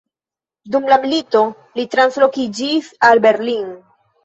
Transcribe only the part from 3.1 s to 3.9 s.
al Berlin.